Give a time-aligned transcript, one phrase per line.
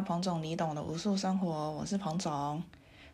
[0.00, 2.62] 彭总李董的无数生活，我是彭总。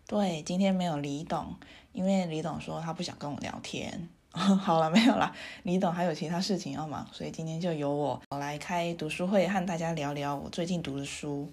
[0.06, 1.54] 对，今天没有李董，
[1.92, 4.08] 因为李董说他不想跟我聊天。
[4.30, 5.34] 好了，没有啦，
[5.64, 11.50] 李董还有其他事情要忙，所以今天就由我来开读书会，和大家聊聊我最近读的书。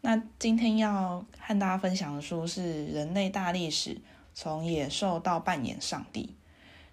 [0.00, 2.60] 那今天要和大家分享的书是
[2.92, 3.96] 《人类大历史：
[4.34, 6.24] 从野兽到扮演上帝》。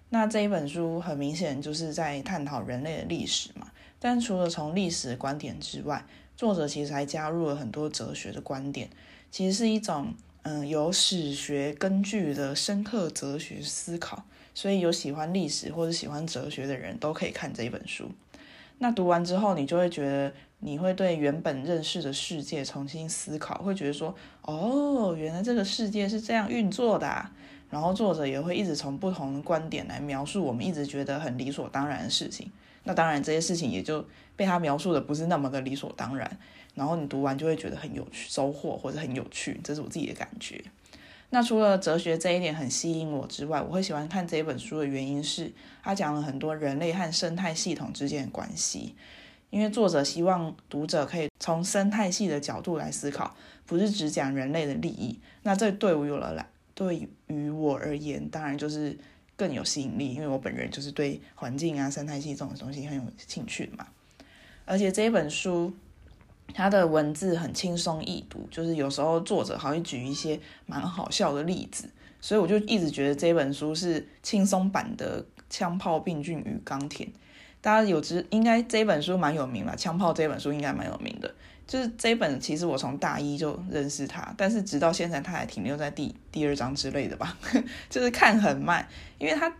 [0.08, 3.66] 那这一本书很明显就是在探讨人类的历史嘛。
[3.98, 6.04] 但除了从历史观点之外，
[6.36, 8.90] 作者其实还加入了很多哲学的观点，
[9.30, 14.24] 其实是一种嗯有史学根据的深刻哲学思考。
[14.54, 18.10] 所以有喜欢历史或者喜欢哲学的人都可以看这一本书。
[18.78, 27.30] 那读完之后，你就会觉得你会对原本认识的世界重新思考，会觉得说哦，原来这个世界是这样运作的。
[27.68, 32.50] 然后作者也会一直从不同的观点来描述我们一直觉得很理所当然的事情。
[32.86, 34.02] 那当然，这些事情也就
[34.36, 36.38] 被他描述的不是那么的理所当然。
[36.76, 40.62] 然后你读完就会觉得很有趣收获或者很有趣，这是我自己的感觉。
[41.30, 45.50] 那除了哲学这一点很吸引我之外，我会喜欢看这本书的原因是，
[45.82, 48.94] 他讲了很多人类和生态系统之间的关系。
[49.50, 53.34] 因为作者希望读者可以从生态系的角度来思考，
[53.64, 55.18] 不是只讲人类的利益。
[55.42, 58.96] 那这对我有了来，对于我而言，当然就是。
[59.36, 63.86] 更有吸引力，因为我本人就是对环境啊、生态系这种东西很有兴趣嘛。
[64.64, 65.72] 而且这一本书，
[66.52, 71.88] 它的文字很轻松易读，就是有时候作者还会举一些蛮好笑的例子，
[72.20, 77.06] 所以我就一直觉得这本书是轻松版的《枪炮、病菌与钢铁》。
[77.60, 81.34] 大家有知，应该这本书蛮有名吧，《枪炮》这本书应该蛮有名的。
[81.66, 87.36] 就是这本，其实我从大一就认识他，但是直到现在，他还停留在第第二章之类的吧，
[87.90, 89.52] 就是看很慢，因为他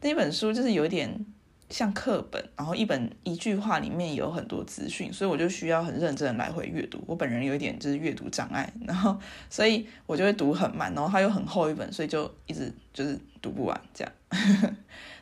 [0.00, 1.26] 那本书就是有点
[1.68, 7.02] 像课本，然后一本一句话里面有很多资讯，所以我就需要很认真的来回阅读。
[7.06, 9.18] 我本人有一点就是阅读障碍，然后
[9.50, 14.12] 所以我就会读很慢，然后它又很厚一本，所以就一直就是读不完这样。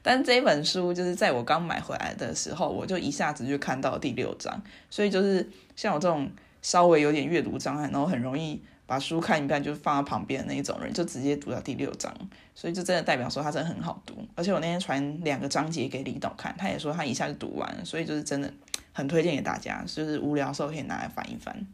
[0.02, 6.30] 但这本书就是在我刚买回来的时候，我就一下子就看到第六章，所以就是像我这种
[6.62, 12.14] 稍微有点阅读障碍，然后很容易把书看一半就放在旁边的那一种人，就直接读到第六章，
[12.54, 14.14] 所以就真的代表说它真的很好读。
[14.34, 18.52] 而且我那天传两个章节给李导看，他也说他一下就读完，所以就是真的
[18.92, 21.66] 很推荐给大家，就是无聊的时候可以拿来翻一翻。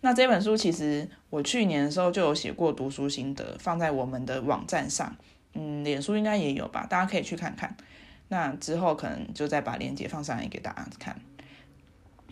[0.00, 5.14] 那这本书其实我去年的时候就有写过读书心得，放在我们的网站上。
[5.54, 7.76] 嗯，脸书应该也有吧，大家可以去看看。
[8.28, 11.20] 那之后可能就再把链接放上来给大家看。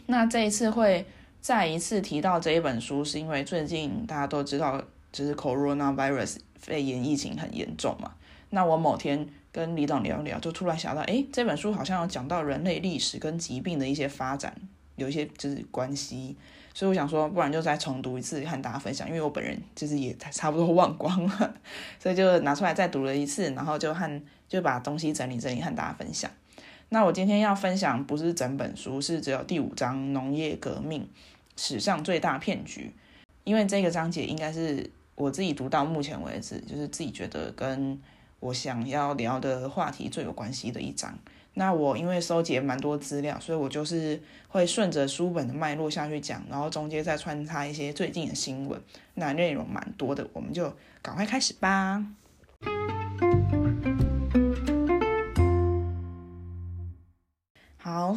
[0.06, 1.06] 那这一次会
[1.40, 4.82] 再一次提到这一本书，是因为最近大家都知道，
[5.12, 8.12] 就是 coronavirus 肺炎疫情很严重嘛。
[8.48, 14.56] 那我某天跟李董聊聊，就突然想到，哎，这本书好像有讲到人类历史跟疾病的一些发展，
[14.96, 16.36] 有一些就是关系。
[16.72, 19.08] 所以我想说，不然就再重读一次，和大家分享。
[19.08, 21.54] 因为我本人就是也差不多忘光了，
[21.98, 26.30] 所以就拿出来再读了一次，然后就和就把东西整理整理，和大家分享。
[26.90, 31.08] 那我今天要分享不是整本书，是只有第五章“农业革命
[31.56, 32.92] 史上最大骗局”，
[33.44, 38.00] 因为这个章节应该是我自己读到目前为止，就是自己觉得跟
[38.40, 41.16] 我想要聊的话题最有关系的一章。
[41.54, 48.80] 那我因为收集蛮多资料，所以我就是会顺着书本的脉络下去讲，然后中间再穿插一些最近的新闻，
[49.14, 50.72] 那内容蛮多的，我们就
[51.02, 52.06] 赶快开始吧。
[57.76, 58.16] 好，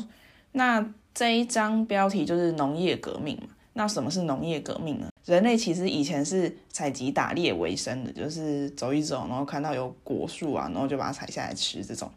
[0.52, 3.48] 那这一章标题就是农业革命嘛。
[3.74, 5.08] 那什么是农业革命呢？
[5.26, 12.12] 人类其实以前是采集打猎为生的，就是走一走，然后看到有果树啊，然后就把它采下来吃这种。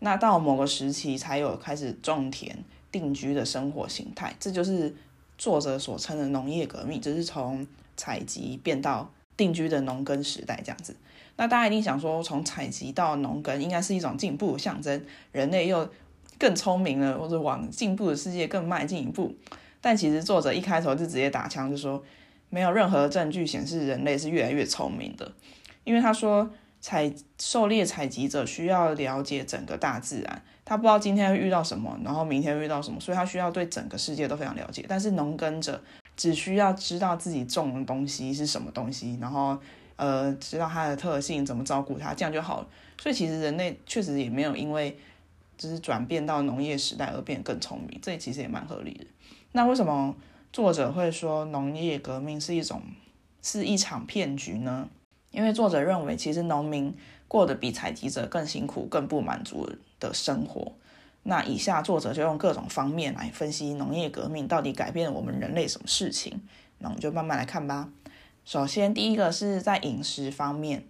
[0.00, 4.94] 那到某个时期才有开始种田定居的生活形态，这就是
[5.36, 7.66] 作者所称的农业革命，就是从
[7.96, 10.96] 采集变到定居的农耕时代这样子。
[11.36, 15.88] 那大家一定想说，从采集到农耕应该是一种进步的象征，人类又
[16.38, 19.34] 更聪明了，或者往进步的世界更迈进一步。
[19.80, 22.02] 但其实作者一开头就直接打枪，就说
[22.48, 25.30] 没有任何证据显示人类是越来越聪明的，
[25.84, 26.50] 因为他说。
[26.80, 34.84] 采狩猎采集者需要了解整个大自然，他不知道今天会遇到什么，然后明天遇到什么，所以他需要对整个世界都非常了解。
[34.88, 35.80] 但是农耕者
[36.16, 39.58] 只需要知道自己种的东西是什么东西，然后
[39.96, 42.66] 呃知道它的特性，怎么照顾它，这样就好了。
[42.98, 44.98] 所以其实人类确实也没有因为
[45.58, 49.04] 就是转变到农业时代而变得更聪明，这其实也蛮合理的。
[49.52, 50.14] 那为什么
[50.52, 52.82] 作者会说农业革命是一种
[53.42, 54.88] 是一场骗局呢？
[55.30, 56.94] 因为作者认为，其实农民
[57.28, 59.68] 过得比采集者更辛苦、更不满足
[59.98, 60.72] 的生活。
[61.22, 66.40] 那以下作者就用各种方面来分析农业革命到底改变了我们人类什么事情。
[66.78, 67.88] 那我们就慢慢来看吧。
[68.44, 70.82] 首先，第一个是在饮食方面，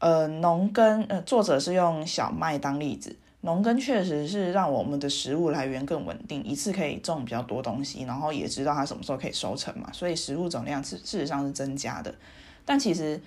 [0.00, 3.16] 呃，农耕，呃，作者是用小麦当例子。
[3.42, 12.14] 农耕确实是让我们的食物来源更稳定，一次可以种比较多东西，然后也知道它什么时候可以收成嘛，所以食物总量事事实上是增加的。
[12.64, 13.20] 但其实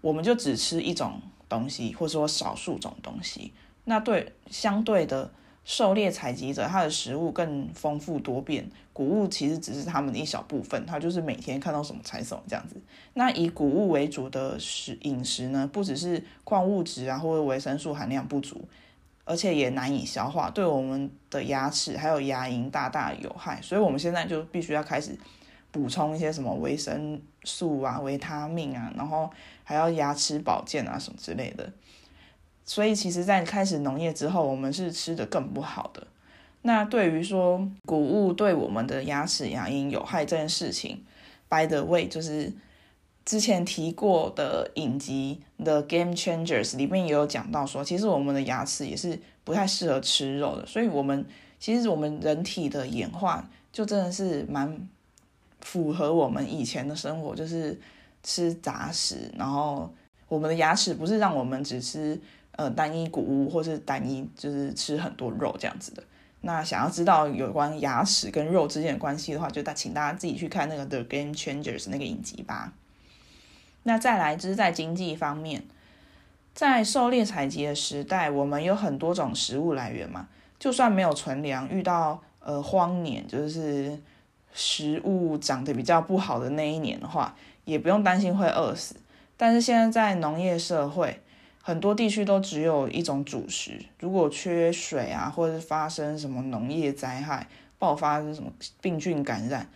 [0.00, 3.52] 我们就只吃一种东西，或者说少数种东西，
[3.84, 5.30] 那对相对的
[5.64, 12.76] 狩猎采集者，他的食物更丰富多变，谷物其实只是他们的一小部分，他就是每天看到什么采什么这样子。
[13.14, 18.62] 那以谷物为主的食饮食呢，不只是矿物质啊，或者维生素含量不足。
[19.30, 25.14] 而且也难以消化，对我们的牙齿还有牙龈大大有害，所以我们现在就必须要开始
[25.70, 29.30] 补充一些什么维生素啊、维他命啊，然后
[29.64, 31.72] 还要牙齿保健啊什么之类的。
[32.64, 36.06] 所以其实，在开始农业之后，我们是吃的更不好的。
[36.62, 41.02] 那对于说谷物对我们的牙齿、牙龈有害这件事情
[41.48, 42.52] ，by the way，就是。
[43.24, 51.26] 之前提过的影集《The Game Changers》里面也有讲到说，其实我们的牙齿也是不太适合吃肉的，所以我们
[51.60, 54.88] 其实我们人体的演化就真的是蛮
[55.68, 57.78] 符合我们以前的生活，就是
[58.22, 59.92] 吃杂食，然后
[60.26, 62.18] 我们的牙齿不是让我们只吃
[62.52, 66.02] 呃单一谷物或是单一就是吃很多肉这样子的。
[66.40, 72.72] 那想要知道有关牙齿跟肉之间的关系的话，就大请大家自己去看那个《The Game Changers》那个影集吧。
[73.82, 75.64] 那再来就是在经济方面，
[76.54, 80.28] 在狩猎采集的时代，我们有很多种食物来源嘛。
[80.58, 84.00] 就算没有存粮，遇到呃荒年，就是
[84.52, 87.34] 食物长得比较不好的那一年的话，
[87.64, 88.96] 也不用担心会饿死。
[89.36, 91.20] 但是现在在农业社会，
[91.62, 97.46] 很多地区都只有一种主食，如果缺水啊，或者是发生什么农业灾害，
[97.78, 99.68] 爆发什么病菌感染，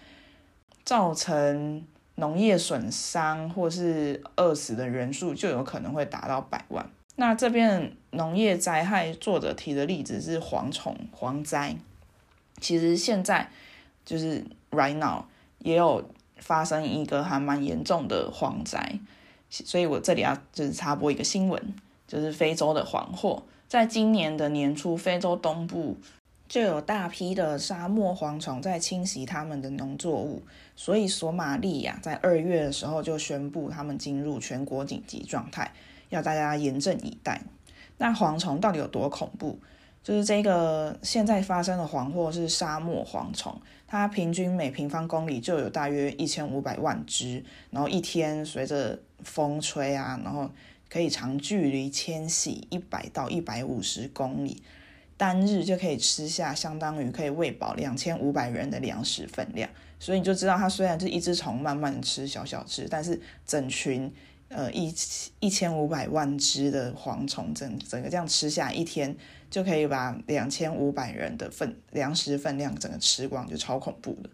[0.85, 1.85] 造成。
[2.17, 6.87] 农业损伤或是饿死的人数就有可能会达到百万。
[7.17, 11.75] 那这边农业灾害作者提的例子是蝗虫蝗灾，
[12.61, 13.51] 其实现在
[14.05, 15.25] 就是 right now
[15.61, 16.05] 也有
[16.39, 18.99] 发生一个还蛮严重的蝗灾，
[19.49, 21.75] 所以我这里要就是插播一个新闻，
[22.09, 25.97] 就是非洲的蝗祸，在今年的年初，非洲东部。
[26.49, 30.43] 就有大批的沙漠蝗虫在侵袭他们的农作物，
[30.77, 35.73] 所以索马利亚在二月的时候就宣布他们进入全国紧急状态，
[36.11, 37.41] 要大家严阵以待。
[37.97, 39.59] 那蝗虫到底有多恐怖？
[40.03, 43.59] 就是这个现在发生的蝗祸是沙漠蝗虫，
[43.93, 50.51] 它平均每平方公里就有大约一千五百万只，然后一天随着风吹啊，然后
[50.89, 54.63] 可以长距离迁徙一百到一百五十公里。
[55.19, 59.69] 单日就可以吃下相当于可以喂饱两千五百人的粮食分量，
[59.99, 64.11] 所以你就知道它虽然是一只虫慢慢吃小小吃，但是整群
[64.49, 64.91] 呃一
[65.39, 69.15] 一千五百万只的蝗虫整整个这样吃下一天
[69.53, 74.31] 就可以把两千五百人的份粮食分量整个吃光，就超恐怖的。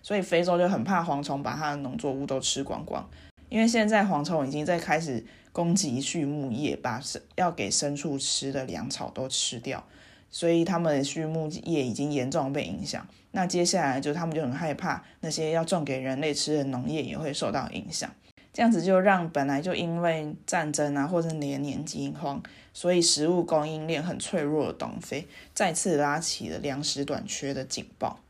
[0.00, 3.04] 所以非洲就很怕蝗虫把它的农作物都吃光光，
[3.48, 7.02] 因为现在蝗虫已经在开始攻击畜牧业，把
[7.34, 9.84] 要给牲畜吃的粮草都吃掉。
[10.30, 13.04] 所以他们的畜牧业已经严重被影响。
[13.32, 18.08] 那接下来就他们就很害怕那些要种给人类吃的农业也会受到影响。
[18.52, 22.40] 这样子就让本来就因为战争啊或者连年饥荒，
[22.72, 28.20] 所以食物供应链很脆弱的东非再次拉起了粮食短缺的警报。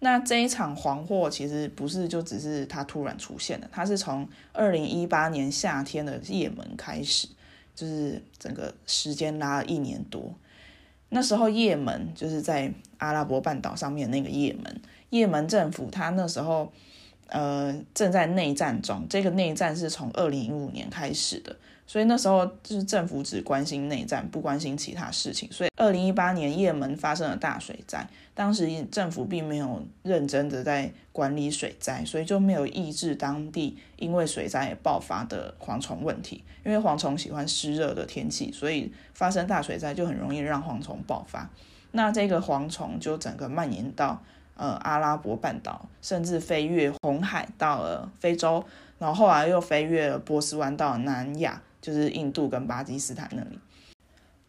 [0.00, 7.28] 那这一场黄祸其实不是就只是它突然出现的，它是从二零一八年夏天的也门开始，
[7.74, 10.34] 就是整个时间拉了一年多。
[11.10, 16.72] 那时候，也门就是在阿拉伯半岛上面那个也门，也门政府他那时候，
[17.26, 19.06] 呃，正在内战中。
[19.08, 21.54] 这个内战是从二零一五年开始的。
[21.86, 25.50] 所以那时候就是政府只关心内战，不关心其他事情。
[25.52, 36.42] 所以二零一八年也门发生了大水灾，当时政府并没有认真的在管理水灾，所以就没有抑制当地因为水灾爆发的蝗虫问题。
[36.64, 41.50] 因为蝗虫喜欢湿热的天气，所以发生大水灾就很容易让蝗虫爆发。
[41.90, 44.22] 那这个蝗虫就整个蔓延到
[44.56, 48.64] 呃阿拉伯半岛，甚至飞越红海到了非洲，
[48.98, 51.60] 然后后来又飞越了波斯湾到南亚。
[51.82, 53.58] 就是印度跟巴基斯坦那里，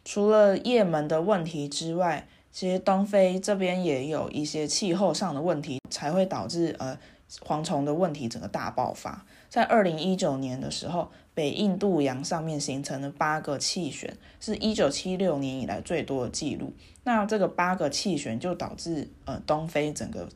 [0.05, 6.95] 除了也门的问题之外，其实东非这边也有一些气候上的问题，才会导致呃
[7.43, 9.25] 蝗虫的问题整个大爆发。
[9.49, 16.71] 在二零一九年的时候，北印度洋上面形成了八个气旋，是一九七六年以来最多的记录。
[17.03, 20.29] 那这个八个气旋就导致呃东非整个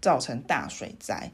[0.00, 1.30] 造成大水灾。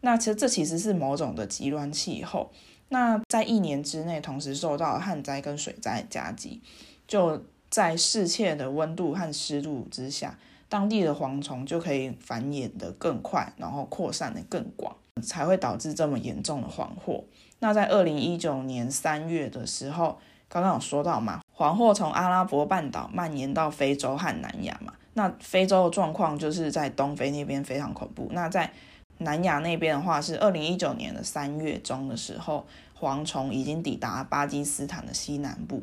[0.00, 2.50] 那其实这其实是某种的极端气候。
[2.88, 6.60] 那在一年之内，同时受到旱灾跟水灾夹击，
[7.08, 10.38] 就在适切的温度和湿度之下，
[10.68, 17.24] 当地的蝗虫就可以繁衍的更快，然后扩散的更广，才会导致这么严重的蝗祸。
[17.58, 24.92] 那在二零一九年三月的时候，刚刚有说到嘛，蝗祸从阿拉伯半岛蔓延到非洲和南亚嘛。
[25.14, 28.28] 那非洲的状况就是在东非那边非常恐怖。
[28.32, 28.70] 那在
[29.18, 32.66] 南亚那边的话，是二零一九年的三月中的时候，
[32.98, 35.82] 蝗虫已经抵达巴基斯坦的西南部。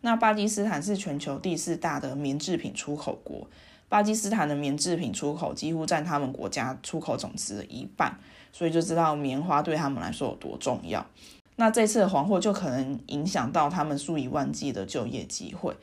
[0.00, 3.46] 那巴基斯坦是全球第四大的棉制品出口国，
[3.88, 8.18] 巴基斯坦的棉制品出口几乎占他们国家出口总值的一半，
[8.50, 11.04] 所以就知道棉花对他们来说有多重要。
[11.56, 15.76] 那这次的黄祸就可能影响到他们数以万计的就业机会。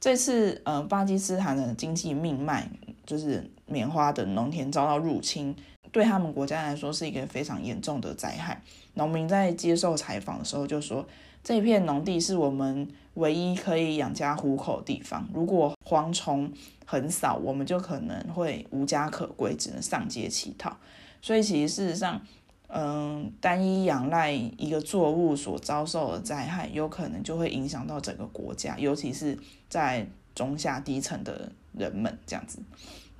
[0.00, 2.66] 这次，呃，巴基斯坦的经济命脉
[3.04, 5.56] 就是棉花的农田遭到入侵。
[5.92, 8.62] 对他们国家来说是一个非常严重的灾害。
[8.94, 11.04] 农民在接受采访的时候就说
[11.42, 15.28] ：“这片农地是我们唯一可以养家糊口的地方。
[15.34, 16.52] 如果蝗虫
[16.84, 20.76] 很少，我们就可能会无家可归，只能上街乞讨。
[21.20, 22.20] 所以，其实事实上，
[22.68, 29.36] 嗯，单一仰赖一个作物所遭受的灾害，有可能就会影响到整个国家，尤其是
[29.68, 32.60] 在中下低层的人们这样子。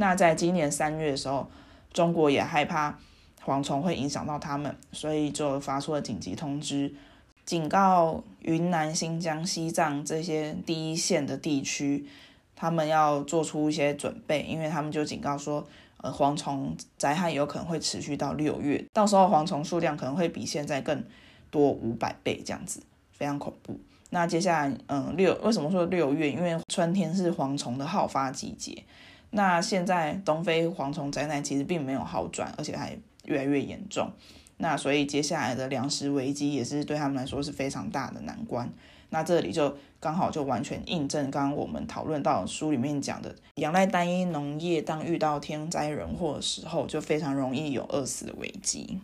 [0.00, 1.46] 那在今年三月的时候。
[1.92, 2.96] 中国也害怕
[3.44, 6.94] 蝗虫会影响到他们，所以就发出了紧急通知，
[7.44, 12.06] 警告云南、新疆、西藏这些第一线的地区，
[12.54, 15.66] 他们要做出一些准备，因为他们就警告说，
[15.96, 21.04] 呃，蝗虫灾害有可能会持续到六月，到时候蝗虫数量可能会比现在更
[21.50, 22.80] 多五百倍这样子，
[23.10, 23.80] 非常恐怖。
[24.10, 26.30] 那接下来，嗯，六为什么说六月？
[26.30, 28.84] 因为春天是蝗虫的好发季节。
[29.30, 34.10] 那现在东非蝗虫灾难其实并没有好转，而且还越来越严重。
[34.56, 38.68] 那所以接下来的粮食危机也是对他们来说是非常大的难关。
[39.10, 49.00] 那这里就刚好就完全印证刚刚我们讨论到书里面讲的，仰赖单一农业，当遇到天灾人祸的时候，就非常容易有饿死的危机。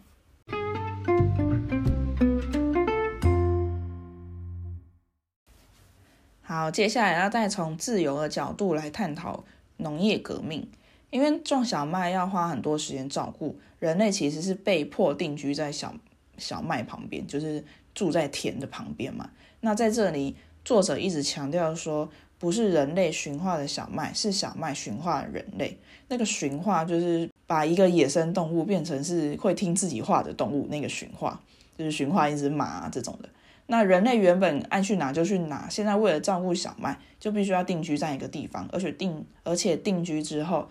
[6.43, 9.45] 好，接下来要再从自由的角度来探讨。
[9.79, 10.69] 农业革命，
[11.11, 15.95] 因为种小麦要花很多时间照顾，人类其实是被迫定居在小
[16.39, 17.65] 小麦旁边，就是
[17.95, 19.31] 住在田的旁边嘛。
[19.61, 25.77] 那在这里，作者一直强调说，不是人类驯化的小麦，是小麦驯化人类。
[26.09, 31.41] 那个驯化就是把一个野生动物变成是会听自己话的动物，那个驯化
[31.77, 33.29] 就是驯化一只马这种的。
[33.69, 40.69] 那人类原本爱去哪就去哪，现在为了照顾小麦，就必须要定居在一个地方，而且定而且定居之后，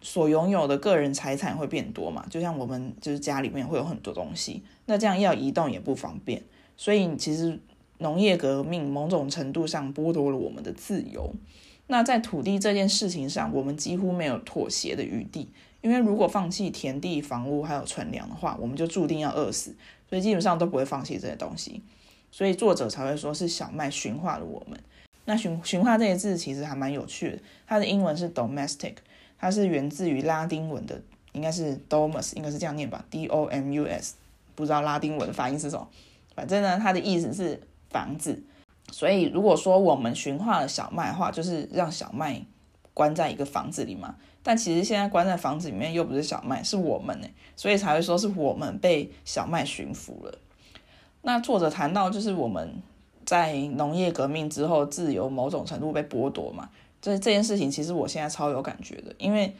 [0.00, 2.24] 所拥有的个人财产会变多嘛？
[2.30, 6.42] 就像我们就是家里面会有很多东西，那这样要移动也不方便，
[6.76, 7.58] 所以其实
[7.98, 11.32] 农业革命某种程度上剥夺了我们的自由。
[11.88, 15.48] 那在土地这件事情上，我们几乎没有妥协的余地，
[15.82, 19.74] 因为如果放弃田地、房屋还有存粮的话，我们就注定要饿死，
[20.08, 21.82] 所以基本上都不会放弃这些东西。
[22.36, 24.76] 所以作者才会说是小麦驯化了我们。
[25.24, 28.94] 那驯驯化这些字其实还蛮有趣的，它的英文是 domestic，
[29.38, 31.00] 它是源自于拉丁文的，
[31.30, 34.16] 应该是 domus，应该是这样念吧，d o m u s，
[34.56, 35.88] 不知道拉丁文的发音是什么。
[36.34, 37.60] 反正呢，它的意思是
[37.90, 38.42] 房子。
[38.90, 42.44] 所以如果说我们驯化了小麦的话，就是让小麦
[42.92, 44.16] 关在一个房子里嘛。
[44.42, 50.36] 但其实现在关在房子里面又不是小麦，是我们呢，所以才会说是我们被小麦驯服了。
[51.26, 52.70] 那作者谈到，就是我们
[53.24, 56.68] 在农业革命之后，自由某种程度被剥夺嘛。
[57.00, 59.56] 这这件事情，其实我现在超有感觉的，因为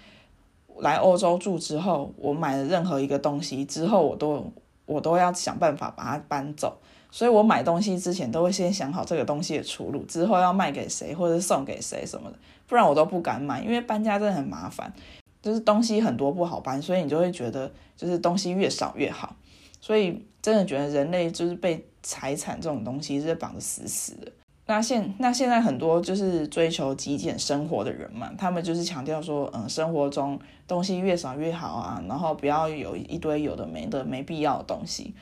[0.79, 4.53] 来欧洲住之后，我买了任何一个东西之后，我都
[4.85, 6.77] 我都要想办法把它搬走。
[7.11, 14.93] 所以我买东西之前都会先想好这个东西的出路，之后要卖给谁或者送给谁什么的，不然我都不敢买，因为搬家真的很麻烦，
[15.41, 19.35] 就是东西很多不好搬，所以你就会觉得就是东西越少越好。
[19.85, 24.33] 所以真的觉得人类就是被财产这种东西是绑得死死的。
[24.65, 35.13] 那现那现在很多就是追求极简生活的人嘛，他们就是强调说，嗯，生活中东西越少越好啊，然后不要有一堆有的没的没必要的东西。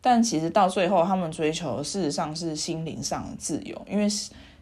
[0.00, 4.08] 但其实到最后，他们追求事实上是心灵上的自由，因为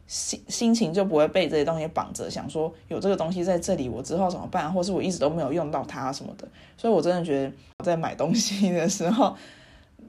[0.07, 4.73] 心心情就不会被这些东西绑着，想说有这个东西在这里，我之后怎么办？
[4.73, 6.47] 或是我一直都没有用到它什么的。
[6.77, 7.53] 所以我真的觉得
[7.85, 9.35] 在买东西的时候，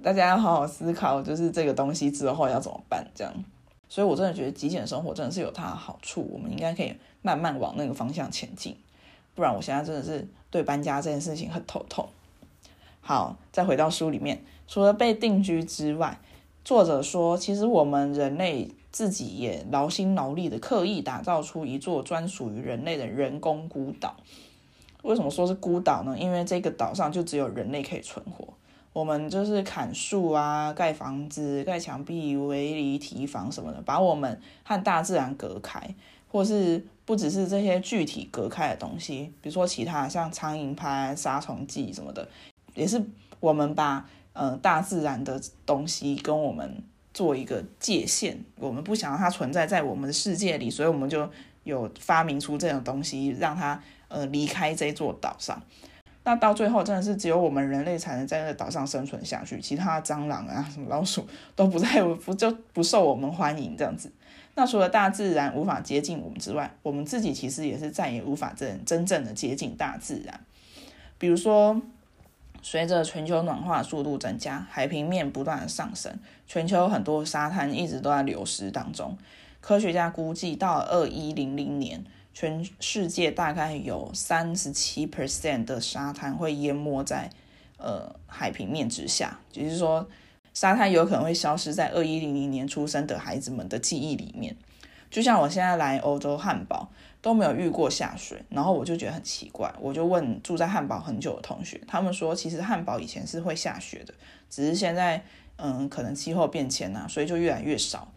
[0.04, 3.34] 大家要好好思考，就是这个东西之后要怎么办这样。
[3.88, 8.76] 所以我真的觉得极简生活真的是有它的好处，我们应该可以慢慢往那个方向前进。
[9.34, 12.08] 不然我现在真的是对搬家这件事情很头痛。
[13.02, 16.20] 好，再回到书里面，除了被定居之外，
[16.64, 24.16] 作者说，其实我们人类自己也劳心劳力的刻意打造出一座专属于人类的人工孤岛。
[25.04, 26.18] 为什么说是孤岛呢？
[26.18, 28.48] 因为这个岛上就只有人类可以存活。
[28.94, 35.94] 我们就是砍树啊，盖房子、盖墙壁、围篱、提防什么的，把我们和大自然隔开，
[36.32, 42.26] 或是不只是这些具体隔开的东西，比如说其他像苍蝇拍、杀虫剂什么的。
[42.74, 43.04] 也是
[43.42, 46.82] 我们把呃大自然的东西跟我们
[47.16, 51.28] 做一个界限，我们不想让它存在在我们的世界里，所以我们就
[51.64, 55.60] 有发明出这种东西，让它呃离开这座岛上。
[56.26, 64.12] 那到最后真的是只有我们人类才能在那个岛上生存下去，其他蟑螂啊什么老鼠都不在，不就不受我们欢迎这样子。
[64.56, 70.42] 那除了大自然无法接近我们之外，我们自己其实也是再也无法真真正的接近大自然，
[71.18, 71.82] 比如说。
[72.68, 76.18] 随着全球暖化速度增加，海平面不断的上升，
[76.48, 79.16] 全球很多沙滩一直都在流失当中。
[79.62, 82.04] 科学家估计，到二一零零年，
[82.34, 87.30] 全世界大概有三十七 percent 的沙滩会淹没在
[87.78, 90.10] 呃海平面之下，也就是说，
[90.52, 94.56] 沙滩有可能会消失在二一零零年出生的孩子们的记忆里面。
[95.12, 96.90] 就像我现在来欧洲汉堡。
[97.26, 104.14] 都没有遇过下水，然后我就觉得很奇怪，我就问住在汉堡很久的同学，他们说其实汉堡以前是会下雪的，
[104.48, 105.24] 只是现在
[105.56, 108.12] 嗯可能气候变迁呐，所以就越来越少。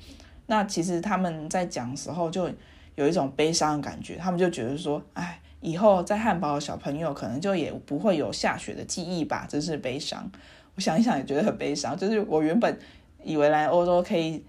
[0.45, 2.51] 那其实他们在讲时候就
[2.97, 10.31] 有一种悲伤的感觉，他们就觉得说，哎，以后在汉堡的小朋友可能就也不会有下雪的记忆吧，真是悲伤。
[10.75, 12.79] 我想一想也觉得很悲伤，就是我原本
[13.25, 14.45] 以为来欧洲可以。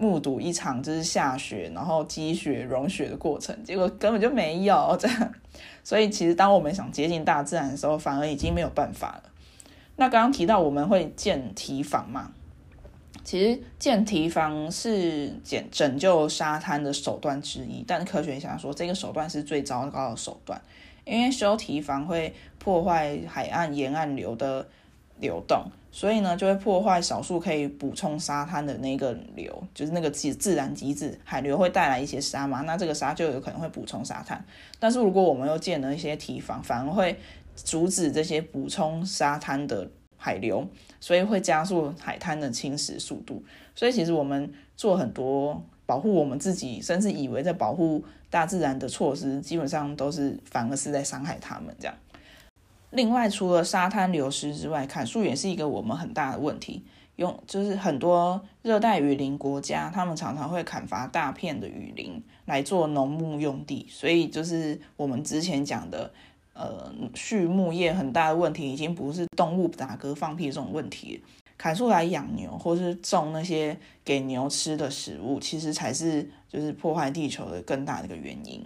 [0.00, 5.32] 目睹一场就是下雪，然后积雪融雪的过程，结果根本就没有这样。
[5.84, 9.24] 所以其实当我们想接近大自然的时候，反而已经没有办法了。
[9.96, 12.32] 那刚刚提到我们会建堤防嘛？
[13.22, 20.58] 其实建堤防是拯拯救沙滩的手段之一，但科学家说这个手段是最糟糕的手段，
[21.04, 24.66] 因为修堤防会破坏海岸沿岸流的
[25.20, 25.64] 流动。
[25.92, 34.44] 所以呢，就会破坏少数可以补充沙滩的那个流，就是那个自自然机制，海流会带来一些沙嘛，那这个沙就有可能会补充沙滩。
[34.78, 37.16] 但是如果我们又建了一些堤防，反而会
[37.56, 40.64] 阻止这些补充沙滩的海流，
[41.00, 43.42] 所以会加速海滩的侵蚀速度。
[43.74, 51.94] 所以其实我们做很多保护我们自己，甚至以为在保护大自然的措施，基本上都是反而是在伤害他们这样。
[52.90, 56.82] 另外，除了沙滩流失之外，砍树也是一个我们很大的问题。
[57.16, 66.10] 用就是很多热带雨林国家，他们常常会砍伐大片的雨林来做农牧用地，所以就是我们之前讲的，
[66.54, 71.22] 呃，畜牧业很大的问题，已经不是动物打嗝放屁这种问题，
[71.58, 78.64] 砍树来养牛或是种那些给牛吃的食物，其实才是就是破坏地球的更大的一个原因。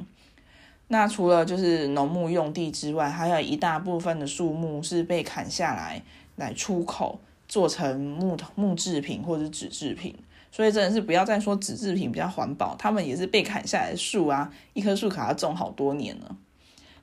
[0.94, 6.00] 那除了就是农牧用地之外，还有一大部分的树木是被砍下来
[6.36, 10.14] 来出口，做成木头木制品或者纸制品。
[10.52, 16.36] 所以真的是不要再说纸制品比较环保，他们也是被砍下来的树啊，一棵树卡要种好多年了。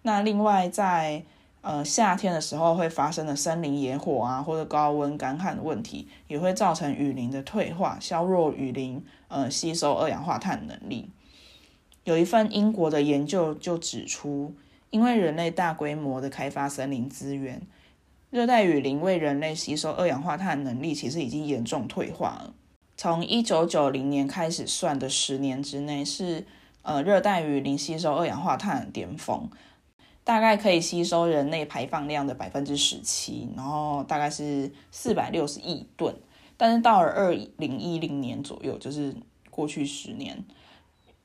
[0.03, 1.21] 那另外在
[1.59, 11.09] 呃夏天的时候会发生的森林野火啊，或者高温干旱的问题，也会造成雨林的退化，削弱雨林呃吸收二氧化碳能力。
[12.03, 14.53] 有一份英国的研究就指出，
[14.89, 17.61] 因为人类大规模的开发森林资源，
[18.31, 22.53] 热带雨林为人类吸收二氧化碳能力其实已经严重退化了。
[22.97, 26.45] 从一九九零年开始算的十年之内，是
[26.81, 29.49] 呃热带雨林吸收二氧化碳的巅峰，
[30.23, 36.15] 大概可以吸收人类排放量的百分之十七，然后大概是四百六十亿吨。
[36.57, 39.15] 但是到了二零一零年左右，就是
[39.51, 40.43] 过去十年。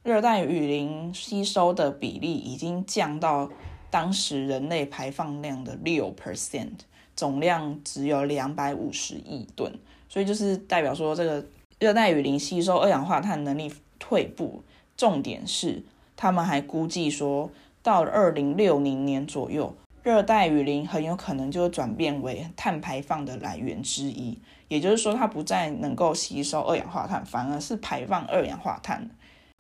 [0.06, 3.50] 热带雨林吸收的比例已经降到
[3.90, 6.78] 当时人类排放量的六 percent，
[7.16, 9.76] 总量只有两百五十亿吨，
[10.08, 11.44] 所以就是代表说这个
[11.80, 14.62] 热带雨林吸收二氧化碳能力退步。
[14.96, 15.82] 重点是，
[16.14, 17.50] 他们还估计说，
[17.82, 24.38] 到二零六零年左右，热带雨林很有可能就会转变为碳排放的来源之一，
[24.68, 29.10] 也就是说，它不再能够吸收二氧化碳，反而是排放二氧化碳。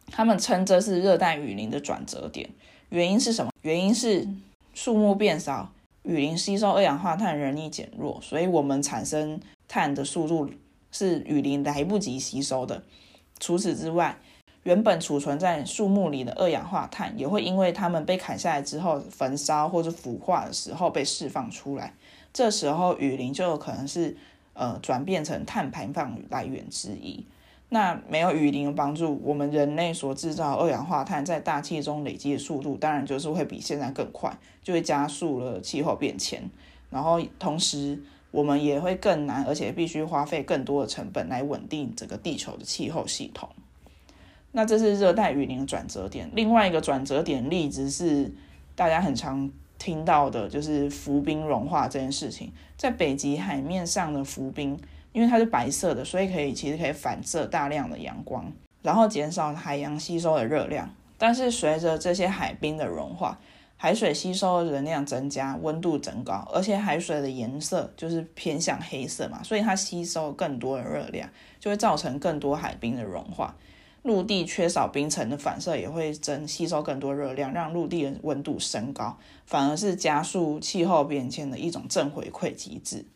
[0.06, 2.48] 他们称这是热带雨林的转折点。
[2.88, 3.50] 原因是什么？
[3.62, 4.26] 原因是
[4.74, 5.72] 树木变少，
[6.04, 10.50] 雨林吸收二氧化碳能力减弱，所以我们产生碳的速度
[10.92, 12.82] 是雨林来不及吸收的。
[13.40, 14.16] 除此之外，
[14.62, 21.92] 原本储存在树木里的二氧化碳，也会因为它们被砍下来之后焚烧或者腐化的时候被释放出来。
[22.32, 24.16] 这时候雨林就有可能是
[24.54, 27.24] 呃转变成碳排放来源之一。
[27.68, 36.48] 那没有雨林的帮助，我们人类所制造二氧化碳在大气中累积的速度，当然就是会比现在更快，就会加速了气候变迁。
[36.90, 38.00] 然后同时，
[38.30, 43.48] 我们也会更难，而且必须花费更多的成本来稳定整个地球的气候系统。
[44.52, 46.30] 那这是热带雨林的转折点。
[46.34, 48.32] 另外一个转折点例子是
[48.76, 54.78] 大家很常听到的，就是浮冰融化这件事情，在北极海面上的浮冰。
[55.16, 58.52] 因为它是白色的，所以可以其实可以反射大量的阳光，
[58.82, 60.94] 然后减少海洋吸收的热量。
[61.16, 63.40] 但是随着这些海冰的融化，
[63.78, 71.26] 海水吸收的能量增加，温度增高，而且海水的颜色就是偏向黑色嘛，所以它吸收更多的热量，
[71.58, 73.56] 就会造成更多海冰的融化。
[74.02, 83.06] 陆地缺少冰层的反射也会增吸收更多热量，让陆地的温度升高，反而是加速气候变迁的一种正回馈机制。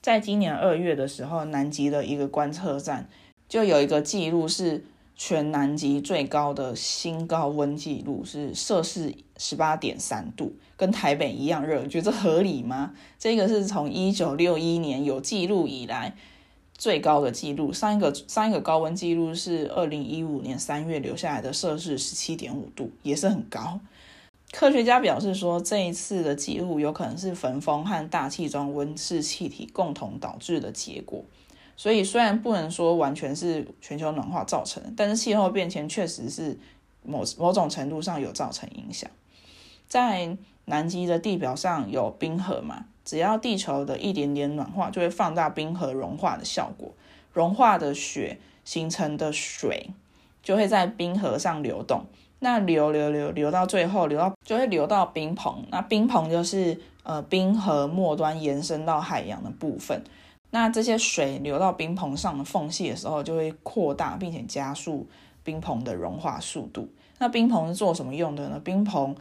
[0.00, 3.08] 在今年二月的时候，南极的一个观测站
[3.48, 4.84] 就有一个记录，是
[5.16, 12.94] 全南极最高的新高温记录，是摄氏十八点三度，跟台北一样热，你觉得合理吗？
[13.18, 16.14] 这个是从一九六一年有记录以来
[16.74, 23.80] 最高的记录，上一个上一个高温记录是二零一五年三月留下来的摄氏十七点五度，也是很高。
[24.58, 31.22] 科学家表示说，这一次的记录有可能是焚风和大气中温室气体共同导致的结果。
[31.76, 36.58] 所以，虽然不能说完全是全球暖化造成的，但是气候变迁确实是
[37.04, 39.08] 某某种程度上有造成影响。
[39.86, 42.86] 在南极的地表上有冰河嘛？
[43.04, 46.92] 只要地球的一点点暖化，就会放大冰河融化的效果。
[47.32, 49.90] 融化的雪形成的水
[50.42, 52.06] 就会在冰河上流动。
[52.40, 55.64] 那流流流流到最后，流到就会流到冰棚。
[55.70, 60.02] 那冰棚就是呃冰河末端延伸到海洋的部分。
[60.50, 65.06] 那这些水流到冰棚上的缝隙的时候，就会扩大并且加速
[65.42, 66.88] 冰棚的融化速度。
[67.18, 68.60] 那冰棚是做什么用的呢？
[68.64, 69.14] 冰棚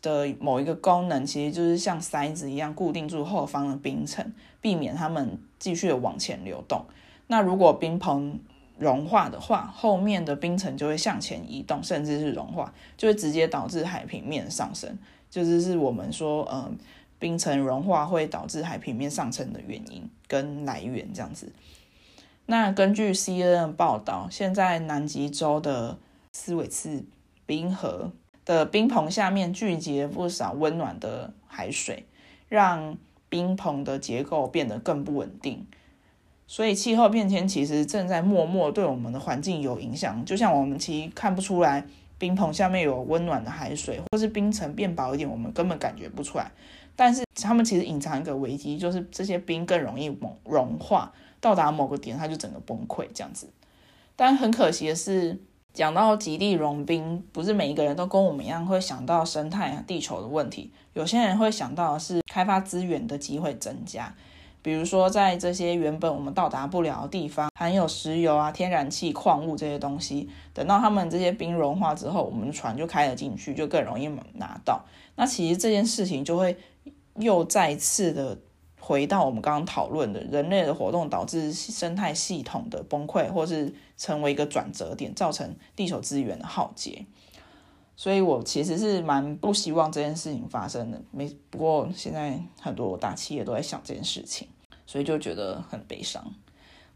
[0.00, 6.84] 的某一个功能其实就是像塞子一样固定住后方的冰层，避免它们继续往前流动。
[7.26, 8.38] 那如果冰棚
[8.80, 16.78] 融化的话，后面的冰层就会向前移动，甚至是融化，就会直接导致海平面上升，就是是我们说，嗯，
[17.18, 21.52] 冰层融化会导致海平面上升的原因跟来源这样子。
[22.46, 25.98] 那根据 CNN 报道，现在南极洲的
[26.32, 27.04] 斯韦茨
[27.44, 28.12] 冰河
[28.46, 32.06] 的冰棚下面聚集了不少温暖的海水，
[32.48, 32.96] 让
[33.28, 35.66] 冰棚的结构变得更不稳定。
[36.50, 41.86] 所以气候变迁其实正在默默对我们的环境有影响，就像我们其实看不出来
[42.18, 46.50] 冰棚下面有温暖的海水，或是冰层变薄一点，我们根本感觉不出来。
[46.96, 53.48] 但是他们其实隐藏一个危机，就是这些冰更容易融融化，到达某个点它就整个崩溃这样子。
[54.16, 55.38] 但很可惜的是，
[55.72, 64.12] 讲到极地融冰，不是每一个人都跟我们一样会想到生态、地球的问题，有些人会想到是开发资源的机会增加。
[64.62, 74.84] 比如说，在这些原本我们到达不了的地方，含有石油啊、天然气、矿物这些东西，等到他们这些冰融化之后，我们的船就开了进去，就更容易拿到。
[75.16, 76.56] 那其实这件事情就会
[77.16, 78.38] 又再次的
[78.78, 87.06] 回到我们刚刚讨论的人类的活动导致生态系统的崩溃，或是成为一个转折点，造成地球资源的耗竭。
[88.00, 90.98] 所以我其实是蛮不希望这件事情发生的。
[91.10, 94.48] 没不过现在很多大企业都在想这件事情，
[94.86, 96.24] 所以就觉得很悲伤。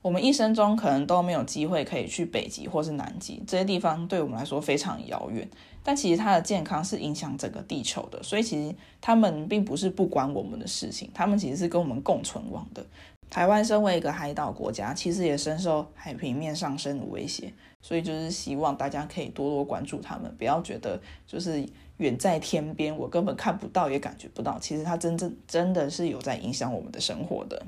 [0.00, 5.46] 我们一生中可能都没有机会可以去北极或是南极这些地方，对我们来说非常遥远。
[5.82, 12.82] 但其实它的健康是影响整个地球的，所以其实他们并不是不管我们的事情，他们其实是跟我们共存亡的。
[13.30, 27.66] 台湾身为一个海岛国家，其实也深受海平面上升的威胁，所以就是希望大家可以多多关注他们，不要觉得就是远在天边，我根本看不到也感觉不到，其实它真正真的是有在影响我们的生活的。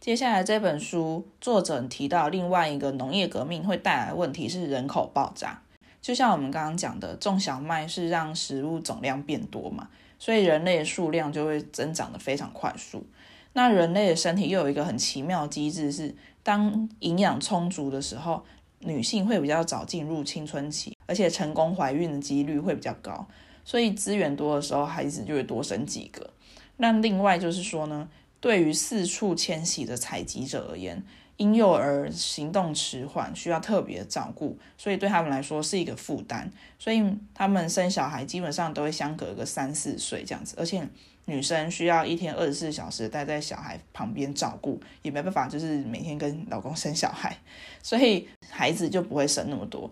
[0.00, 5.62] 接下来这本书作者提到另外一个农业革命会带来的问题是人口爆炸。
[6.02, 9.88] 就像我们刚刚讲的，种小麦是让食物总量变多嘛，
[10.18, 13.06] 所以人类的数量就会增长的非常快速。
[13.54, 18.44] 那人类的身体又有一个很奇妙的机制，是当营养充足的时候，
[18.80, 23.26] 女性会比较早进入青春期，而且成功怀孕的几率会比较高。
[23.64, 26.30] 所以资源多的时候，孩子就会多生几个。
[26.78, 28.08] 那另外就是说呢，
[28.40, 31.00] 对于四处迁徙的采集者而言，
[31.42, 36.48] 婴幼儿行动迟缓，需要特别照顾，所以对他们来说是一个负担。
[36.78, 40.86] 所以他们生小孩基本上都会相隔个三四岁这样子，而且
[41.24, 47.36] 女生需要一天二十四小时待在小孩旁边照顾，也没办法就是每天跟老公生小孩，
[47.82, 49.90] 所以孩子就不会生那么多。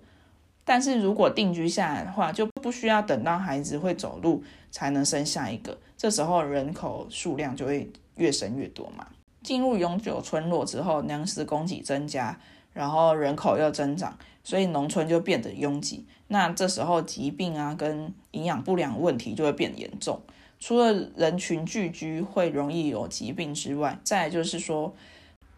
[0.65, 9.09] 但是如果定居下来的话，就不需要等到孩子会走路才能生下一个，这时候人口数量就会越生越多嘛。
[9.43, 12.39] 进入永久村落之后，粮食供给增加，
[12.73, 16.07] 然后人口又增长，所以农村就变得拥挤。
[16.29, 20.21] 那这时候疾病啊跟营养不良问题就会变严重。
[20.59, 24.95] 除了人群聚居会容易有疾病之外，再就是说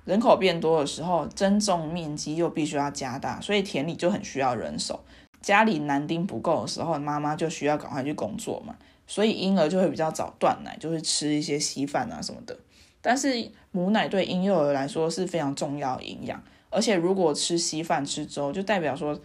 [0.04, 5.00] 人口变多的时候，耕种面积又必须要加大，所以田里就很需要人手。
[5.40, 8.76] 家里男丁不够的时候，妈妈就需要赶快去工作嘛，
[9.08, 12.56] 所以婴儿就会比较早断奶，就是吃一些稀饭啊什么的。
[13.02, 19.20] 但是母奶对婴幼儿来说是非常重要营养，而且如果吃稀饭吃粥，就代表说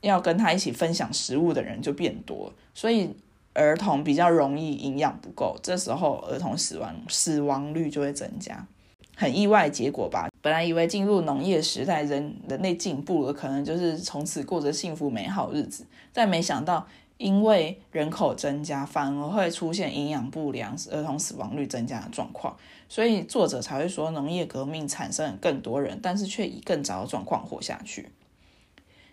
[0.00, 3.14] 要跟他一起分享食物的人就变多，所以
[3.54, 8.66] 儿童比较容易营养不够，这时候儿童死亡死亡率就会增加。
[9.14, 10.28] 很意外结果吧？
[10.42, 16.86] 本来以为进入农业时代，人人类进步了，可能就是从此过着幸福美好日子，但没想到。
[17.18, 22.54] 因为人口增加，反而会出现营养不良、儿童死亡率增加的状况，
[22.88, 28.10] 所以作者才会说农业革命产生了更多人，但是却以更早的状况活下去。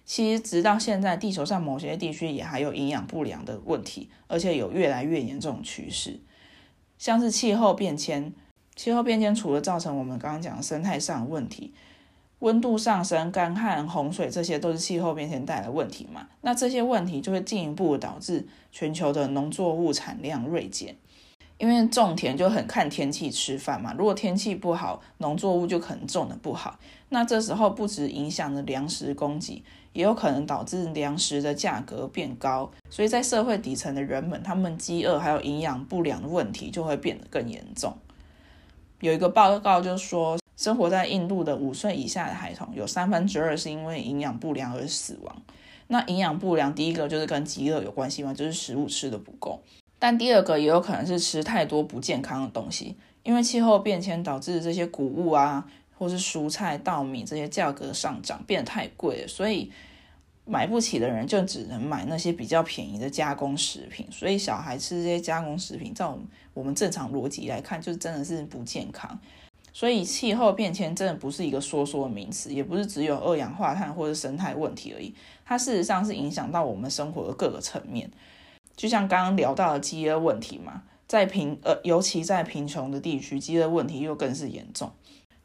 [0.05, 6.19] 其实直到现在，地球上某些地区也还有营养不良的问题，而且有越来越严重的趋势，
[6.97, 8.33] 像是气候变迁。
[8.75, 11.73] 气候变迁除了造成我们刚刚讲生态上的问题。
[12.39, 16.27] 温度上升、干旱、洪水，这些都是气候变迁带来的问题嘛？
[16.41, 20.97] 那这些问题就会进一步导致全球的农作物产量锐减，
[21.57, 23.93] 因为种田就很看天气吃饭嘛。
[23.97, 26.79] 如果天气不好，农作物就可能种的不好。
[27.09, 29.63] 那这时候不止影响了粮食供给，
[29.93, 32.69] 也有可能导致粮食的价格变高。
[32.89, 37.95] 所以在社会底层的人们，他们饥饿还有营养不良的问题就会变得更严重。
[38.99, 40.37] 有一个报告就说。
[40.55, 45.35] 生活在印度的五岁以下的孩童，有三分之二是因为营养不良而死亡。
[45.87, 49.59] 那营养不良，第一个就是跟饥饿有关系嘛，就是食物吃的不够。
[50.03, 55.65] 但第二个也有可能是吃太多不健康的东西，因为气候变迁导致这些谷物啊，
[55.97, 59.71] 或是蔬菜、稻米这些价格上涨，变得太贵了，所以
[60.43, 64.05] 买不起的人就只能买那些比较便宜的加工食品。
[64.11, 66.05] 所以小孩吃这些加工食品，在
[66.53, 69.17] 我们正常逻辑来看，就真的是不健康。
[69.71, 78.11] 所以气候变迁真的不是一个说说的名词，也不是只有二氧化碳或者生态问题而已，它事实上是影响到我们生活的各个层面。
[78.75, 84.91] 就像刚刚聊到的饥饿问题嘛，在贫呃，尤其在贫穷的地区，饥饿问题又更是严重。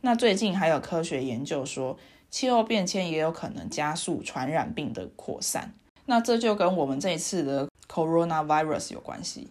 [0.01, 1.99] 那最近还有科学研究说，
[2.31, 5.73] 气候变迁也有可能加速传染病的扩散。
[6.07, 9.49] 那这就跟我们这一次的 coronavirus 有关系。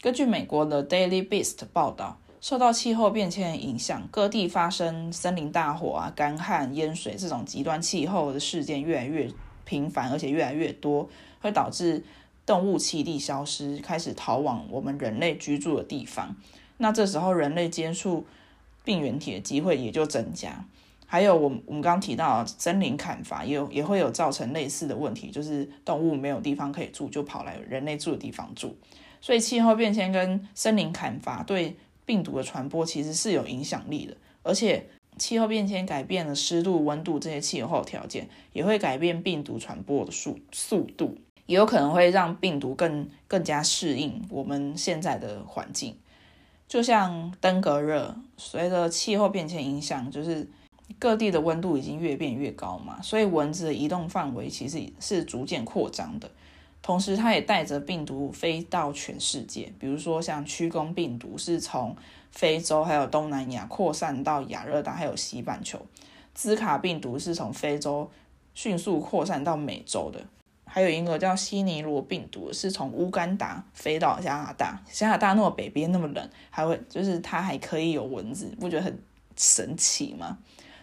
[0.00, 2.18] 根据美国的 Daily Beast 报道。
[2.40, 9.30] 受到气候变迁影响，各地发生森林大火啊、干旱、淹水这种极端气候的事件越来越
[9.64, 11.08] 频繁，而且越来越多，
[11.40, 12.02] 会导致
[12.44, 16.36] 动物栖地消失，开始逃往我们人类居住的地方。
[16.78, 18.24] 那这时候人类接触
[18.84, 20.64] 病原体的机会也就增加。
[21.06, 28.74] 还有，我我们刚刚提到森林砍伐，也有也会有造成类似的问题，就是动物没有地方可以住，就跑来人类住的地方住。
[29.20, 31.76] 所以气候变迁跟森林砍伐对
[32.06, 45.96] 病毒的传播其实是有影响力的，而且气候变迁改变了湿度、温度这些气候条件，也会改变病毒传播的速速度，也有可能会让病毒更更加适应我们现在的环境。
[46.68, 50.48] 就像登革热，随着气候变迁影响，就是
[50.98, 56.30] 各地的温度已经越变越高嘛，所以蚊子的移动范围其实是逐渐扩张的。
[56.80, 59.72] 同时，它也带着病毒飞到全世界。
[59.78, 61.94] 比如说，像曲弓病毒是从
[62.30, 65.78] 非洲还有东南亚扩散到亚热带还有西半球；
[66.34, 68.10] 兹卡病毒是从非洲
[68.54, 70.24] 迅速扩散到美洲的。
[70.74, 74.82] 还有一个叫西尼罗病毒，是从乌干达飞到加拿大。
[74.90, 78.98] 加拿大那么北边那么冷，还会就是它还可以有蚊子，不觉得很
[79.36, 80.38] 神奇吗？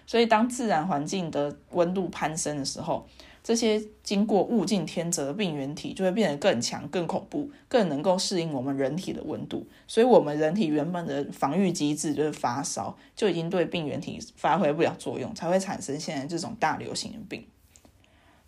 [0.06, 3.08] 所以，当自然环境的温度攀升的时候，
[3.44, 9.66] 这些经过物竞天择的病原体就会变得更强、更恐怖、更能够适应我们人体的温度。
[9.88, 17.46] 所以，我们人体原本的防御机制就是发烧，就已经对病原体发挥不了作用，才会产生现在这种大流行的病。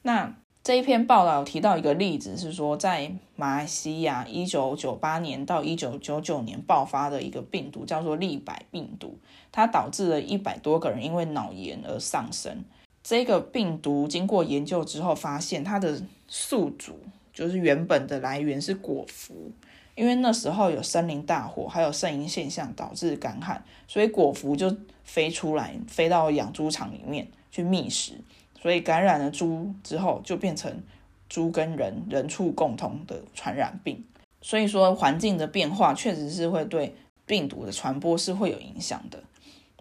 [0.04, 9.17] 那这一篇报道提到一个例子，是说在马来西亚一九九八年到一九九九年爆发的一个病毒，叫做利百病毒，
[9.52, 12.63] 它导致了一百多个人因为脑炎而丧生。
[13.04, 17.00] 这个病毒经过研究之后，发现它的宿主
[17.34, 19.52] 就是原本的来源是果蝠，
[19.95, 28.13] 因为那时候有森林大火，还有肾炎现象导致干旱，所以果蝠就飞出来，飞到养猪场里面去觅食，
[28.62, 30.84] 所以感染了猪之后，就变成
[31.28, 34.06] 猪跟人人畜共同的传染病。
[34.41, 36.95] 所以说，环境的变化确实是会对
[37.26, 39.24] 病毒的传播是会有影响的。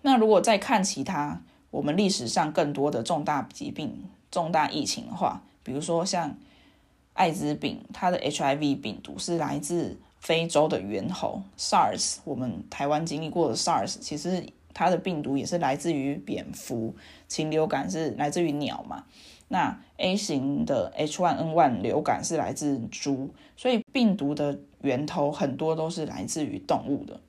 [0.03, 6.37] 那如果再看其他，我们历史上更多的重大疾病、重大疫情的话，比如说像
[7.12, 16.95] 艾滋病，它的 HIV 病毒是来自非洲的猿猴；SARS，我们台湾经历过的 SARS，其实它的病毒也是来自于蝙蝠；
[17.29, 19.05] 禽流感是来自于鸟嘛。
[19.49, 27.21] 那 A 型的 H1N1 流感是来自猪，所以病毒的源头很多都是来自于动物的。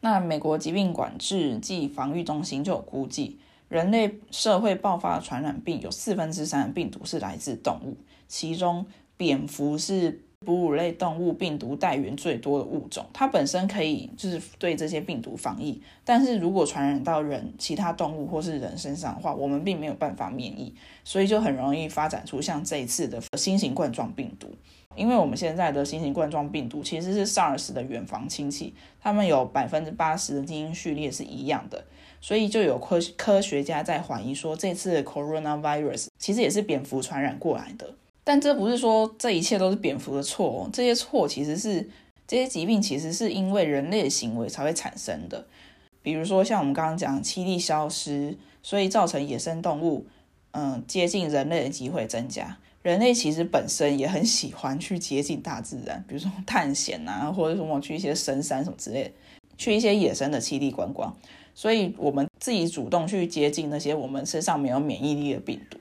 [0.00, 3.38] 那美国疾病管制暨防御中心就有估计。
[3.68, 7.96] 人类社会爆发传染病有四分之三的病毒是来自动物，
[8.28, 8.86] 其中
[9.16, 24.48] 蝙蝠是哺乳类动物病毒带源最多的物种，它本身可以就是对这些病毒防疫，但是如果传染到人、其他动物或是人身上的话，我们并没有办法免疫，所以就很容易发展出像这一次的新型冠状病毒。
[24.94, 31.84] 因为我们现在的新型冠状病毒其实是 SARS 的远房亲戚，它们有百分之八十的基因序列是一样的。
[32.20, 37.94] 所以就有科科学家在怀疑说，这次 coronavirus 其实也是蝙蝠传染过来的。
[38.28, 41.88] 但这不是说这一切都是蝙蝠的错哦，这些错其实是
[42.26, 45.46] 这些疾病其实是因为人类的行为才会产生的。
[46.02, 50.06] 比如说像我们刚刚讲栖地消失，所以造成野生动物
[50.50, 52.58] 嗯接近人类的机会增加。
[52.82, 59.12] 人类其实本身也很喜欢去接近大自然，比如说 探险啊，或者什么去一些深山什么之类，
[59.56, 61.16] 去一些野生的栖地观光。
[61.54, 65.78] 所以，我们自己主动去接近那些我们身上没有免疫力的病毒。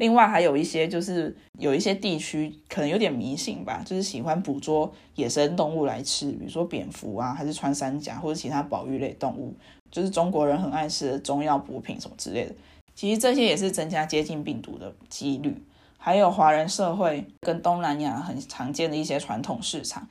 [0.00, 9.54] 另外，还有一些就是有一些地区可能有点迷信吧，就是喜欢捕捉野生动物来吃，比如说蝙蝠啊，还是穿山甲或者其他保育类动物，
[9.90, 12.54] 就是中国人很爱吃的中药补品什么之类的。
[12.94, 15.54] 其实这些也是增加接近病毒的几率。
[15.98, 20.08] 还有华人社会跟东南亚很常见的一些传统市场，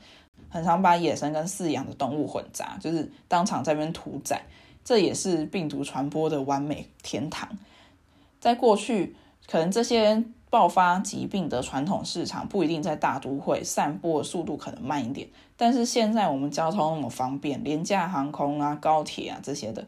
[0.49, 4.43] 很常把野生跟饲养的动物混杂，就是当场在那边屠宰。
[4.86, 7.49] 这也是病毒传播的完美天堂。
[8.39, 9.15] 在过去，
[9.50, 15.28] 可能这些爆发疾病的传统市场不一定在大都会，散播的速度可能慢一点。
[15.58, 19.88] 但是现在我们交通那么方便，廉价航空啊、高铁啊这些的，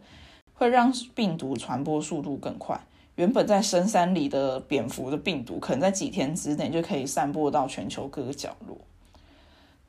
[0.56, 2.82] 会让病毒传播速度更快。
[3.15, 8.80] 原本在深山里的蝙蝠的病毒，可能在几天之内就可以散播到全球各个角落。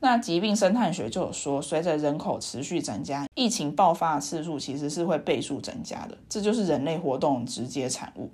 [0.01, 8.29] 那疾病生态学就有说，随着人口持续增加，疫情爆发的次数其实是会倍数增加的，这就是人类活动直接产物。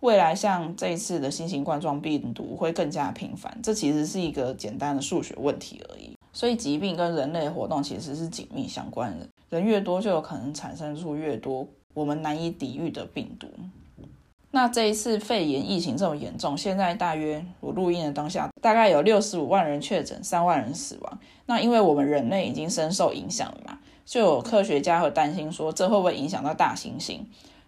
[0.00, 6.12] 未来像这一次的新型冠状病毒会更加频繁，这其实是一个简单的数学问题而已。
[6.32, 13.48] 所以疾病跟人类活动其实是紧密相关的，人越多就有可能产生出越多我们难以抵御的病毒。
[14.52, 21.18] 那这一次肺炎疫情这么严重，现在大约我录音的当下，大概有六十五万人确诊，三万人死亡。
[21.46, 27.18] 那因为我们人类已经深受影响了嘛，就有科学家会担心说，这会不会影响到大猩猩？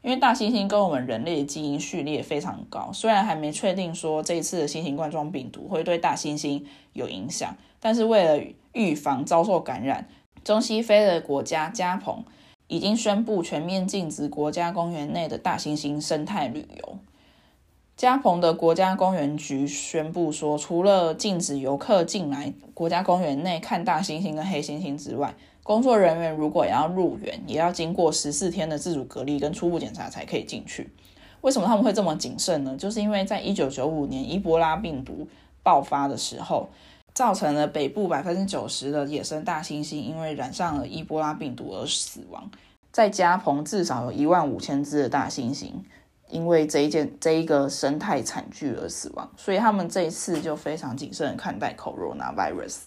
[0.02, 6.62] 因为大猩猩跟我们人类的基因序列非常高，虽然还没确定说这一次的新型冠状病毒会对大猩猩
[6.92, 10.08] 有影响，但是为了预防遭受感染，
[10.44, 12.24] 中西非的国家加蓬。
[12.68, 16.96] 已经宣布全面禁止国家公园内的大猩猩生态旅游。
[17.98, 30.90] 加蓬的国家公园局宣布说，除了禁止游客进来国家公园内看大猩猩跟黑猩猩之外，工作人员如果要入园，也要经过十四天的自主隔离跟初步检查才可以进去。
[31.40, 32.76] 为什么他们会这么谨慎呢？
[32.76, 35.26] 就是因为在一九九五年伊波拉病毒
[35.62, 36.68] 爆发的时候。
[37.14, 42.50] 造成了北部百分之九十的野生大猩猩因为染上了伊波拉病毒而死亡，
[42.90, 45.72] 在加蓬至少有一万五千只的大猩猩
[46.30, 52.78] 因为这一件这一个生态惨剧而死亡，所以他们这一次就非常谨慎看待 coronavirus。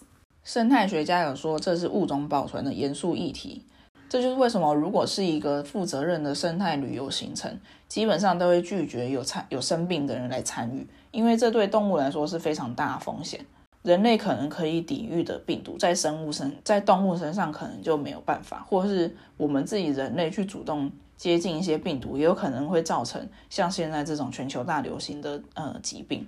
[0.46, 3.64] 生态学家有说这是物种保存的严肃议题，
[4.08, 13.44] 这就是为什么，如果是一个负责任的生态旅游行程，基本上都会拒绝有参有生病的人来参与，因为这对动物来说是非常大的风险。
[13.82, 26.24] 人类可能可以抵御的病毒，在生物身，在动物身上可能就没有办法，或是我们自己人类去主动接近一些病毒，也有可能会造成像现在这种全球大流行的呃疾病。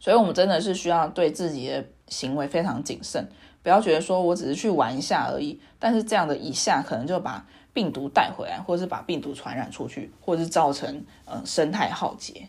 [0.00, 3.28] 所以，我们真的是需要对自己的行为非常谨慎。
[3.62, 12.48] 不要觉得说我只是去玩一下而已，但是这样的一下可能就把病毒带回来，或者是把病毒传染出去，或者是造成呃生态浩劫。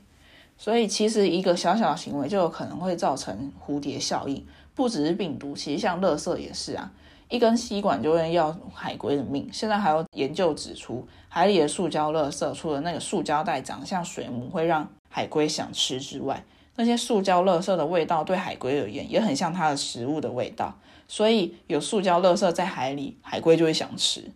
[0.57, 6.89] 所以其实一个小小行为就有可能会造成蝴蝶效应，不只是病毒，其实像垃圾也是啊，
[7.27, 9.49] 一根吸管就会要海龟的命。
[9.51, 16.45] 现在还有研究指出，海里的塑胶垃圾除了那个塑胶袋长得像水母会让海龟想吃之外，
[16.81, 20.75] 那些塑胶垃圾的味道对海龟而言也很像它的食物的味道。
[21.07, 24.31] 所以有塑胶垃圾在海里，海龟就会想吃。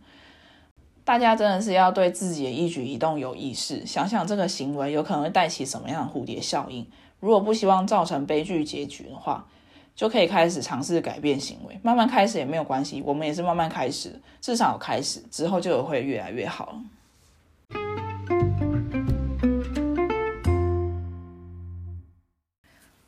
[1.04, 6.86] 大家真的是要对自己的一举一动有意识，想想这个行为有可能会带起什么样的蝴蝶效应。
[7.20, 9.48] 如果不希望造成悲剧结局的话，
[9.96, 13.02] 就可以开始尝试改变行为，慢慢开始也没有关系。
[13.04, 16.80] 我们也是慢慢开始，至少开始之后就会越来越好。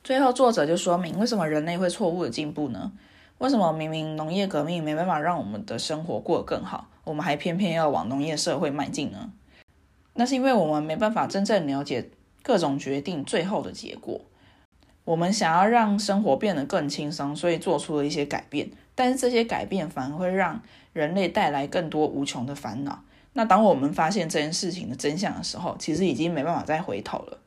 [0.08, 2.94] 最后，作者就说明为什么人类会错误的进步呢？
[3.40, 9.34] 为什么明明农业革命没办法让我们的生活过得更好，我们还偏偏要往农业社会迈进呢？
[10.14, 12.10] 那是因为我们没办法真正了解
[12.42, 14.22] 各种决定最后的结果。
[15.04, 20.62] 我们想要让生活变得更轻松，所以做出了一些改变，但是这些改变反而会让
[20.94, 23.04] 人类带来更多无穷的烦恼。
[23.34, 27.40] 那当我们发现这件事情的真相的时候，其实已经没办法再回头了。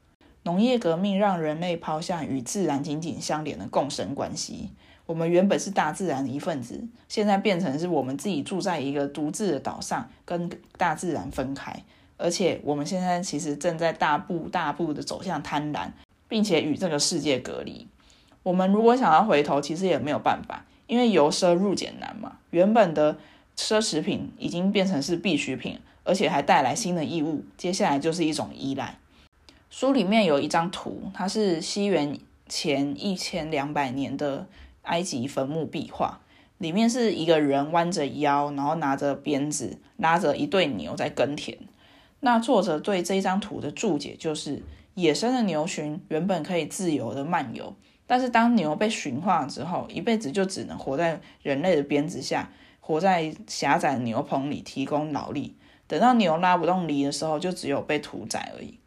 [0.51, 4.71] 农业革命让人类抛下与自然紧紧相连的共生关系。
[5.07, 11.85] 我们原本是大自然的一份子，现在变成是我们自己住在一个独自的岛上，跟大自然分开。
[12.17, 15.91] 而且我们现在其实正在大步大步的走向贪婪，
[16.29, 17.87] 并且与这个世界隔离。
[18.43, 22.39] 我们如果想要回头，其实也没有办法，因为由奢入俭难嘛。
[22.51, 23.17] 原本的
[23.57, 27.45] 奢侈品已经变成是必需品，而且还带来新的义务。
[27.57, 28.99] 接下来就是一种依赖。
[29.71, 34.47] 书里面有一张图，它是西元前一千两百年的。
[34.85, 36.21] 埃及坟墓壁画
[36.57, 41.57] 里面是一个人弯着腰，然后拿着鞭子，拉着一对牛在耕田。
[42.21, 44.63] 那作者对这张图的注解就是：
[44.95, 52.51] 野生的牛群原本可以自由的漫游，但是当牛被驯化之后，一辈子就只能活在人类的鞭子下，
[52.81, 55.55] 活在狭窄的牛棚里提供劳力。
[55.87, 58.80] 等到牛拉不动犁的时候，就只有被屠宰而已。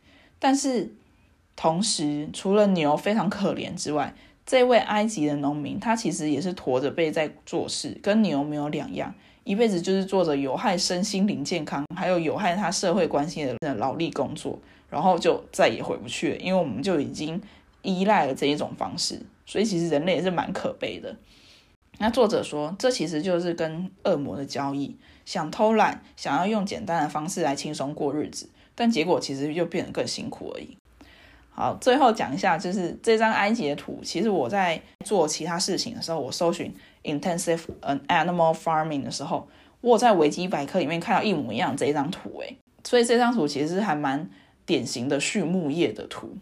[0.43, 0.93] 但是
[1.55, 4.13] 同时，除了牛非常可怜之外，
[4.45, 9.15] 这位埃及的农民，他其实也是驼着背在做事，跟牛没有两样，
[9.45, 17.41] 一辈子就是做着有害身心灵健康，还有有害他社会关系的劳力工作，然后就再也回不去了，因为我们就已经
[17.81, 21.15] 依赖了这一种方式，所以其实人类也是蛮可悲的。
[21.99, 30.77] 那作者说，这其实就是跟恶魔的交易，想偷懒，想要用简单的方式来轻松过日子，但结果其实就变得更辛苦而已。
[31.55, 33.99] 好，最后讲一下，就是这张埃及的图。
[34.03, 37.61] 其实我在做其他事情的时候，我搜寻 intensive
[38.07, 39.47] animal farming 的时候，
[39.79, 42.39] 我在维基百科里面看到一模一样这一张图。
[42.39, 44.27] 诶，所以这张图其实还蛮
[44.65, 46.35] 典型的畜牧业的图。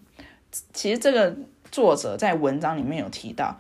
[0.72, 1.36] 其实这个
[1.70, 3.60] 作者在文章里面有提到，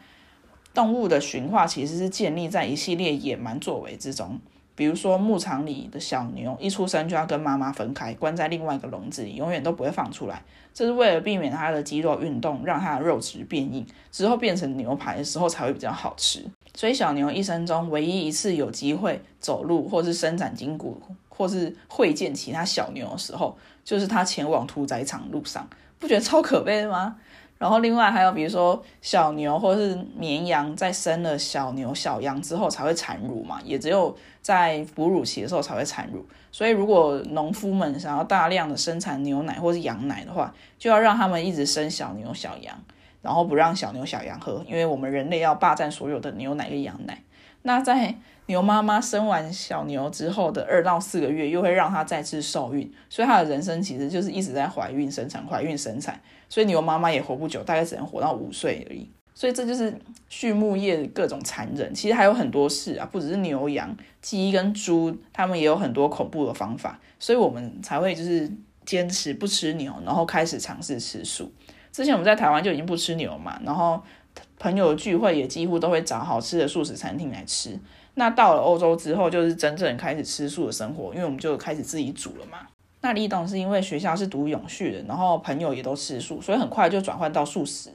[0.73, 4.39] 动物的驯化其实是建立在一系列野蛮作为之中。
[4.81, 10.41] 比如说，牧场里的小牛一出生就要跟妈妈分开，关在另外一个笼子里，永远都不会放出来。
[10.73, 16.43] 这是为了避免它的肌肉运动，让它的肉质变硬，之后变成牛排的时候才会比较好吃。
[16.73, 25.67] 所以，小牛一生中唯一一次有机会走路，或是伸展筋骨，或是会见其他小牛的时候，就是它前往屠宰场路上。
[25.99, 27.17] 不觉得超可悲的吗？
[27.59, 36.25] 然后另外还有，比如说小牛或是绵羊在生了小牛、小羊之后才会产乳嘛，也只有在哺乳期的时候才会产乳。
[36.51, 42.77] 所以如果农夫们想要大量的生产牛奶或是羊奶的话，就要让他们一直生小牛、小羊，
[43.21, 47.23] 然后不让小牛、小羊喝，因为我们人类要霸占所有的牛奶跟羊奶。
[47.63, 48.15] 那在
[48.47, 56.19] 牛妈妈生完小牛之后的二到四个月，又会让它再次受孕，所以它的人生其实就是一直在怀孕生产、怀孕生产，
[56.49, 59.09] 所以牛妈妈也活不久，大概只能活到五岁而已。
[59.41, 59.91] 所以这就是
[60.29, 61.91] 畜牧业各种残忍。
[61.95, 68.47] 其实还有很多事啊，不只是牛羊、鸡跟猪，他们也有很多恐怖的方法，所以我们才会就是
[68.85, 71.51] 坚持不吃牛，然后开始尝试吃素。
[71.91, 73.99] 之前我们在台湾就已经不吃牛嘛，然后
[74.59, 77.75] 朋友聚会也几乎都会找好吃的素食餐厅来吃。
[78.13, 82.59] 那到了欧洲之后，就是真正开始吃素的生活，因为我们就开始自己煮了嘛。
[83.01, 87.89] 那李董是因为学校是读永续的，然后朋友也都吃素，所以很快就转换到素食。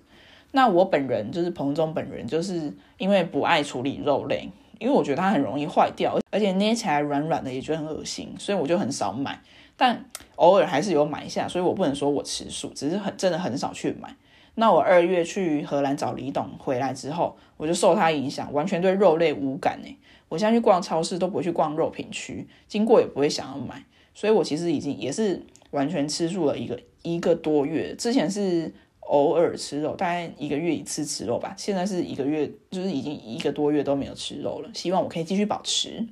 [0.53, 9.41] 那我本人就是彭总本人，就是因为不爱处理肉类，因为我觉得它很容易坏掉，而且捏起来软软的，也觉得很恶心，所以我就很少买。
[9.77, 10.05] 但
[10.37, 14.17] 偶尔还是有买一下，所以我不能说我吃素，只是很真的很少去买。
[14.55, 19.95] 那我二月去荷兰找李董回来之后，我就受他影响，完全对肉类无感诶。
[20.31, 23.85] 我现在去逛超市都不会去逛肉品区，经过也不会想要买，
[24.15, 25.43] 所以我其实已经也是
[25.73, 27.95] 完全吃素了一个一个多月。
[27.97, 28.73] 之前是
[29.09, 34.71] 偶尔吃肉，大概一个月一次吃肉吧，现在是一个月，就是已经一个多月都没有吃肉了。
[34.75, 36.07] 希望我可以继续保持。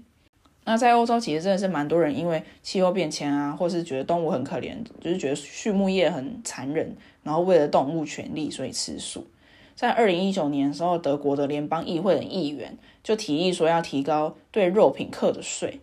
[0.66, 9.26] 那在欧洲其实真的是蛮多人因为气候变迁啊，或是觉得动物很可怜，就是觉得畜牧业很残忍，然后为了动物权利所以吃素。
[9.74, 15.80] 在二零一九年的时候，德国的联邦议会的议员就提议说要提高对肉品课的税，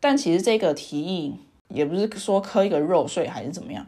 [0.00, 1.34] 但其实这个提议
[1.68, 3.86] 也不是说课一个肉税还是怎么样，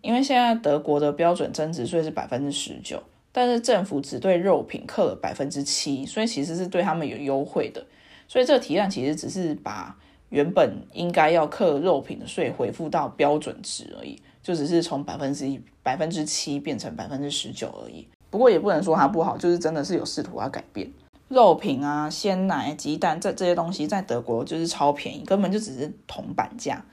[0.00, 3.02] 因为现在德国的标准增值税是百分之十九，
[3.32, 7.84] 但是政府只对肉品课了百分之七，所以其实是对他们有优惠的，
[8.26, 9.96] 所以这个提案其实只是把
[10.30, 18.06] 原本应该要课肉品的税恢复到标准值而已，就只是从百分之一百分之七变成百分之十九而已。
[18.30, 20.90] 不过也不能说它不好，就是真的是有试图要改变。
[21.28, 26.84] 肉品啊、鲜奶、鸡蛋这这些东西在德国就是超便宜，根本就只是铜板价。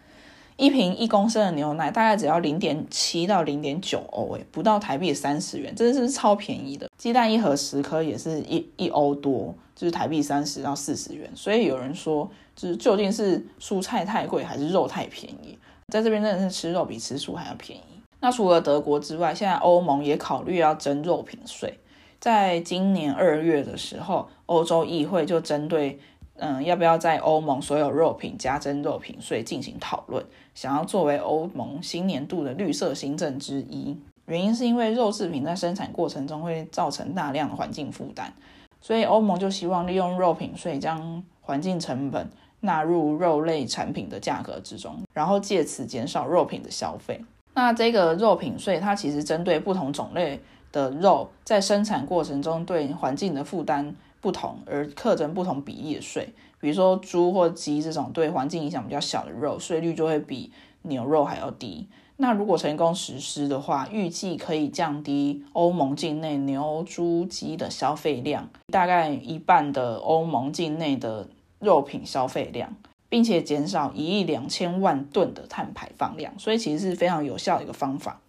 [0.57, 6.87] 一瓶一公升的牛奶大概只要零点七到零点九欧，诶，不到台币三十元，真的是超便宜的。
[6.97, 11.29] 鸡蛋一盒十颗也是一一欧多，就是台币三十到四十元。
[11.35, 15.57] 所以有人说，就是究竟是蔬菜太贵还是肉太便宜？
[15.91, 18.01] 在这边真的是吃肉比吃素还要便宜。
[18.19, 21.77] 那除了德国之外，现在欧盟也考虑要征肉品税。
[22.19, 25.99] 在今年二月的时候，欧洲议会就针对
[26.37, 33.97] 嗯要不要在欧盟所有肉品加征肉品税进行讨论，想要作为欧盟新年度的绿色新政之一。
[34.25, 38.31] 原因是因为肉制品在生产过程中会造成大量的环境负担，
[38.79, 42.29] 所以欧盟就希望利用肉品税将环境成本
[42.61, 47.19] 纳入肉类产品的价格之中，然后借此减少肉品的消费。
[47.53, 50.39] 那这个肉品税，它其实针对不同种类
[50.71, 56.33] 的肉，在生产过程中对环境的负担不同，而课征不同比例的税。
[56.63, 60.49] 比如说猪或鸡这种对环境影响比较小的肉，税率就会比
[60.83, 61.89] 牛肉还要低。
[62.15, 71.27] 那如果成功实施的话，预计可以降低欧盟境内牛、猪、鸡的消费量，大概一半的欧盟境内的
[71.59, 72.73] 肉品消费量。
[73.09, 78.19] 并且减少一亿两千万吨的碳排放量，所以其实是非常有效的一个方法。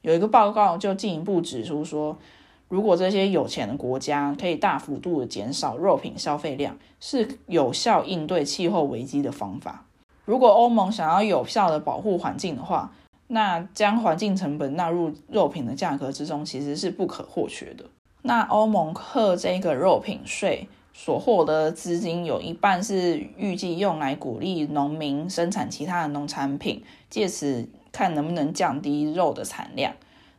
[0.00, 2.18] 有一个报告就进一步指出说，
[2.72, 9.84] 如果这些有钱的国家可以大幅度的减少肉品消费量，是有效应对气候危机的方法。
[10.24, 12.90] 如果欧盟想要有效的保护环境的话，
[13.26, 17.84] 那将环境成本纳入肉品的价格之中，其实是不可或缺的。
[18.22, 20.66] 那欧盟克这个肉品税。
[20.94, 29.94] 所获得的资金有一半是预计用来鼓励农民生产其他的农产品，借此看能不能降低肉的产量。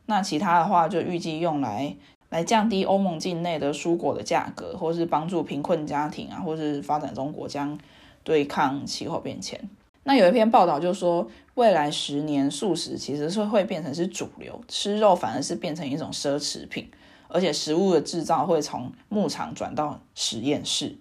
[0.06, 1.96] 那其他的话就预计用来
[2.34, 7.78] 来降低欧盟境内的蔬果的价格，或是帮助贫困家庭啊，或是发展中国家
[8.24, 9.60] 对抗气候变迁。
[10.02, 16.90] 那有一篇报道就说，未来十年素食其实是会变成是主流，吃肉反而是变成一种奢侈品。
[17.28, 20.96] 而且食物的制造会从牧场转到实验室。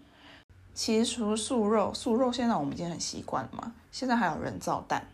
[0.75, 3.73] 其实除素肉，素肉现在我们已经很习惯了嘛。
[3.91, 5.07] 现在还有人造蛋，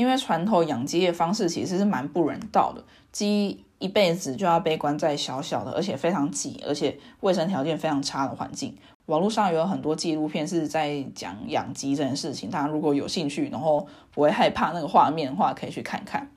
[0.00, 2.82] 因为传统养鸡的方式其实是蛮不人道的。
[3.12, 8.74] 鸡一辈子就要被关在小小的，而且非常挤，而且卫生条件非常差的环境。
[9.04, 16.30] 网络上有很多纪录片是在讲养鸡这件事情，大家如果有兴趣，然后不会害怕那个画面的话，可以去看看。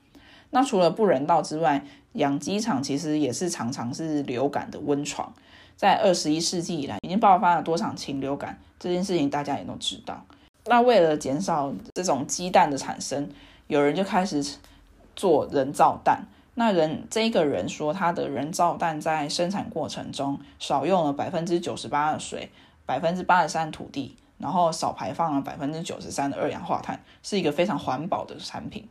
[0.50, 5.32] 那除了不人道之外，养鸡场其实也是常常是流感的温床。
[5.74, 10.22] 在二十一世纪以来，已经爆发了多场禽流感，这件事情大家也都知道。
[10.66, 13.28] 那为了减少这种鸡蛋的产生，
[13.66, 14.44] 有人就开始
[15.16, 16.24] 做人造蛋。
[16.54, 22.50] 那人这个人说，他的人造蛋在生产过程中少用了百分之九十八的水，
[22.86, 28.88] 百分之八十三土地，然后少排放了百分之九十三的二氧化碳，是一个非常环保的产品。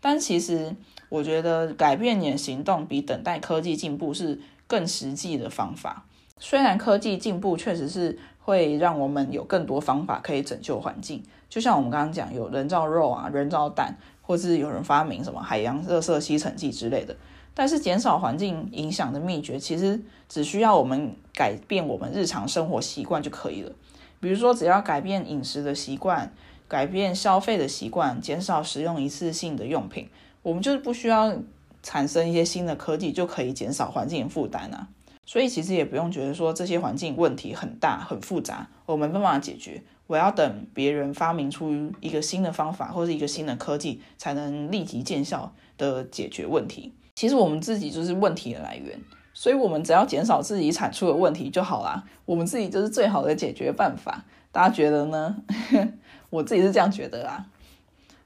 [0.00, 0.74] 但其实，
[1.08, 6.04] 我觉得改变你的行动比等待科技进步是更实际的方法。
[6.38, 17.16] 虽然科技进步确实是会让我们有更多方法可以拯救环境，就像我们刚刚讲有人造肉啊、人造蛋，或是有人发明什么海洋热色吸尘器之类的。
[17.54, 23.72] 但是减少环境影响的秘诀，其实只需要我们改变我们日常生活习惯就可以了。
[24.20, 26.32] 比如说，只要改变饮食的习惯，
[26.68, 30.08] 改变消费的习惯，减少使用一次性的用品，
[30.42, 31.34] 我们就是不需要
[31.82, 34.88] 产生一些新的科技，就可以减少环境负担啊。
[35.24, 39.82] 所以其实也不用觉得说这些环境问题很大很复杂，我们没办法解决。
[40.06, 46.92] 我要等别人发明出一个新的方法或者一个新的科技，才能立即见效的解决问题。
[47.14, 49.00] 其实我们自己就是问题的来源，
[49.34, 52.04] 所以我们只要减少自己产出的问题就好啦。
[52.24, 54.24] 我们自己就是最好的解决办法。
[54.52, 55.36] 大家觉得呢？
[56.30, 57.46] 我自己是这样觉得啊。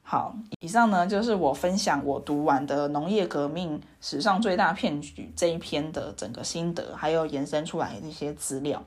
[0.02, 8.84] 好，以上呢就是我分享我读完的《农业革命史上最大骗局》这一篇的整个心得，还有延伸出来的一些资料。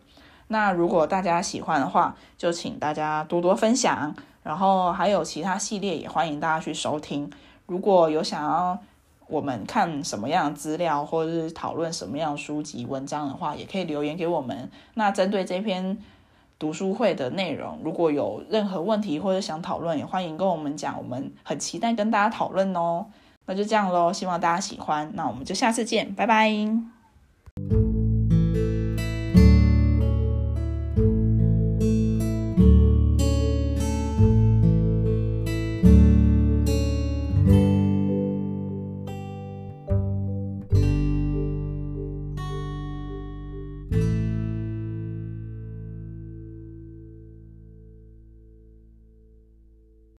[0.47, 4.15] 那如果大家喜欢的话，就请大家多多分享。
[4.43, 7.31] 然后还有其他系列也欢迎大家去收听。
[7.65, 8.77] 如果有想要
[9.27, 14.69] 我们看什么样的资料，或者是讨论什么样的书籍文章的话，也可以留言给我们。
[14.93, 15.97] 那针对这篇。
[16.59, 23.07] 读书会的内容，如果有任何问题或者想讨论，也欢迎跟我们讲，我们很期待跟大家讨论哦。
[23.47, 26.53] 那就这样喽，希望大家喜欢，那我们就下次见，拜拜。